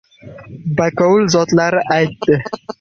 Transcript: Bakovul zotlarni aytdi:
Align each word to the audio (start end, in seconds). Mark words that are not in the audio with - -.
Bakovul 0.79 1.29
zotlarni 1.37 1.85
aytdi: 1.99 2.43